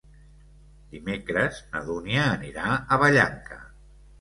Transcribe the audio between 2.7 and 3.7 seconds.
a Vallanca.